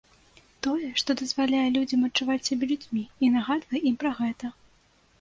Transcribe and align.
Тое, 0.67 0.87
што 1.01 1.15
дазваляе 1.21 1.67
людзям 1.77 2.09
адчуваць 2.09 2.41
сябе 2.49 2.65
людзьмі 2.75 3.07
і 3.23 3.33
нагадвае 3.39 3.87
ім 3.95 4.05
пра 4.05 4.19
гэта. 4.25 4.57